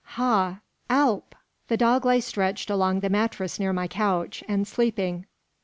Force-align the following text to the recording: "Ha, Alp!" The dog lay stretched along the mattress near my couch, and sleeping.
"Ha, 0.17 0.57
Alp!" 0.89 1.35
The 1.67 1.77
dog 1.77 2.07
lay 2.07 2.21
stretched 2.21 2.71
along 2.71 3.01
the 3.01 3.09
mattress 3.11 3.59
near 3.59 3.71
my 3.71 3.87
couch, 3.87 4.43
and 4.47 4.67
sleeping. 4.67 5.27